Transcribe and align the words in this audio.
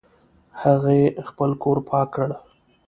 هغې 0.61 1.01
خپل 1.27 1.51
کور 1.63 1.77
پاک 1.89 2.07
کړ 2.15 2.29